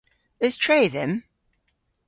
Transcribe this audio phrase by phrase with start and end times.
[0.45, 1.15] Eus tre dhymm?